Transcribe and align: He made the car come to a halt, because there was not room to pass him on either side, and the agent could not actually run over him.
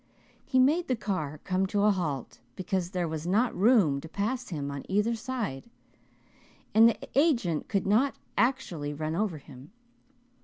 He 0.47 0.57
made 0.57 0.87
the 0.87 0.95
car 0.95 1.39
come 1.43 1.67
to 1.67 1.83
a 1.83 1.91
halt, 1.91 2.39
because 2.55 2.89
there 2.89 3.07
was 3.07 3.27
not 3.27 3.55
room 3.55 4.01
to 4.01 4.09
pass 4.09 4.49
him 4.49 4.71
on 4.71 4.83
either 4.89 5.13
side, 5.13 5.69
and 6.73 6.89
the 6.89 6.97
agent 7.13 7.67
could 7.67 7.85
not 7.85 8.15
actually 8.35 8.95
run 8.95 9.15
over 9.15 9.37
him. 9.37 9.71